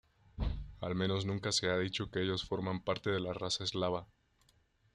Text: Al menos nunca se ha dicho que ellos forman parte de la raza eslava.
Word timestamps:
Al 0.79 0.95
menos 0.95 1.27
nunca 1.27 1.51
se 1.51 1.69
ha 1.69 1.77
dicho 1.77 2.09
que 2.09 2.23
ellos 2.23 2.43
forman 2.43 2.81
parte 2.83 3.11
de 3.11 3.19
la 3.19 3.33
raza 3.33 3.63
eslava. 3.63 4.07